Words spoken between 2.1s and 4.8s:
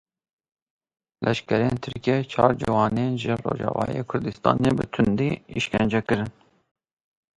çar ciwanên ji Rojavayê Kurdistanê